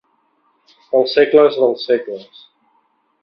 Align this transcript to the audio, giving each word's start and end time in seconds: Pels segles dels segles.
Pels 0.93 1.13
segles 1.17 1.59
dels 1.63 1.85
segles. 1.91 2.41